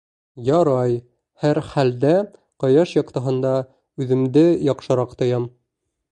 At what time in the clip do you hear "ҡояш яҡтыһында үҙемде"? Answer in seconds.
2.63-4.45